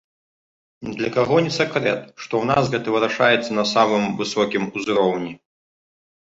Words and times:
Ні 0.87 0.93
для 1.01 1.09
каго 1.17 1.35
не 1.47 1.51
сакрэт, 1.59 2.01
што 2.23 2.33
ў 2.41 2.45
нас 2.53 2.73
гэта 2.73 2.87
вырашаецца 2.97 3.51
на 3.61 3.69
самым 3.75 4.03
высокім 4.25 4.63
узроўні. 4.77 5.33